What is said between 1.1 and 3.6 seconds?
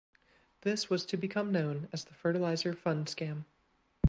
become known as the Fertilizer Fund scam.